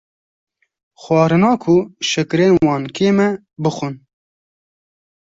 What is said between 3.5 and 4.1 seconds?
bixwin,.